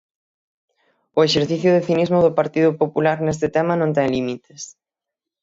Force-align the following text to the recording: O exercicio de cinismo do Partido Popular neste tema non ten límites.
O 1.17 1.19
exercicio 1.27 1.69
de 1.73 1.85
cinismo 1.87 2.19
do 2.25 2.35
Partido 2.39 2.69
Popular 2.81 3.17
neste 3.21 3.47
tema 3.55 3.73
non 3.77 3.89
ten 3.95 4.07
límites. 4.15 4.61